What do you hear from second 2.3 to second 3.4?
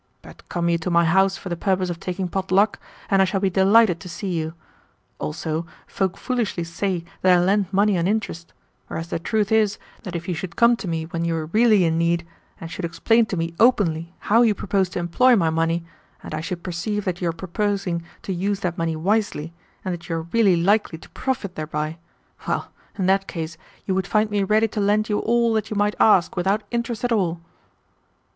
luck, and I shall